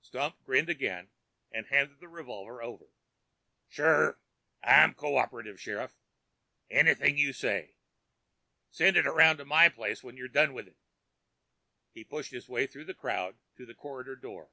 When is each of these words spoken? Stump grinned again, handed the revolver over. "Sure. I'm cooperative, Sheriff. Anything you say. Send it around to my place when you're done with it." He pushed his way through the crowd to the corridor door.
Stump 0.00 0.36
grinned 0.44 0.68
again, 0.68 1.10
handed 1.52 1.98
the 1.98 2.06
revolver 2.06 2.62
over. 2.62 2.86
"Sure. 3.68 4.20
I'm 4.62 4.94
cooperative, 4.94 5.60
Sheriff. 5.60 5.96
Anything 6.70 7.18
you 7.18 7.32
say. 7.32 7.74
Send 8.70 8.96
it 8.96 9.08
around 9.08 9.38
to 9.38 9.44
my 9.44 9.68
place 9.68 10.04
when 10.04 10.16
you're 10.16 10.28
done 10.28 10.52
with 10.54 10.68
it." 10.68 10.76
He 11.90 12.04
pushed 12.04 12.30
his 12.30 12.48
way 12.48 12.68
through 12.68 12.84
the 12.84 12.94
crowd 12.94 13.38
to 13.56 13.66
the 13.66 13.74
corridor 13.74 14.14
door. 14.14 14.52